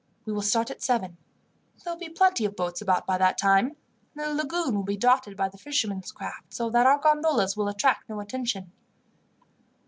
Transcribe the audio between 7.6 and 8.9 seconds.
attract no attention."